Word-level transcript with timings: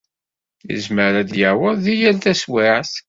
Yezmer 0.69 1.13
ad 1.21 1.27
d-yaweḍ 1.29 1.77
deg 1.85 1.97
yal 2.01 2.17
taswiɛt. 2.23 2.91